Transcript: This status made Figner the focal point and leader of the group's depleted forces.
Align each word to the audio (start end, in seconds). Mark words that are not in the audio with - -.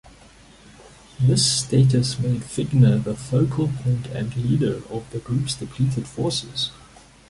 This 1.19 1.59
status 1.59 2.17
made 2.17 2.41
Figner 2.41 3.03
the 3.03 3.13
focal 3.15 3.67
point 3.83 4.07
and 4.07 4.35
leader 4.35 4.81
of 4.89 5.07
the 5.11 5.19
group's 5.19 5.53
depleted 5.53 6.07
forces. 6.07 6.71